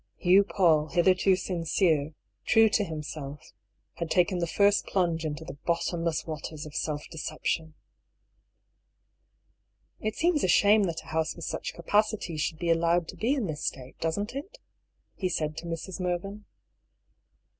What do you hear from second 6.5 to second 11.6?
of self deception !)"It seems a shame that a house with